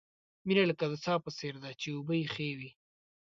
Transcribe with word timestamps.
مینه 0.45 0.63
لکه 0.69 0.85
د 0.87 0.93
څاه 1.03 1.19
په 1.23 1.29
څېر 1.37 1.53
ده، 1.63 1.71
چې 1.81 1.87
اوبه 1.95 2.13
یې 2.19 2.25
ښې 2.33 2.49
وي. 2.57 2.69